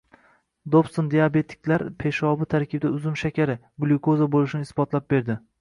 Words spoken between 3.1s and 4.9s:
shakari— glyukoza bo‘lishini